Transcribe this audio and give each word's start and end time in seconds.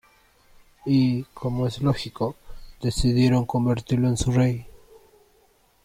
Y, 0.87 1.25
como 1.25 1.67
es 1.67 1.79
lógico, 1.81 2.35
decidieron 2.81 3.45
convertirlo 3.45 4.07
en 4.07 4.17
su 4.17 4.31
rey. 4.31 4.65